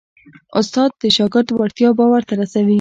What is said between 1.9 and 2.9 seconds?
باور ته رسوي.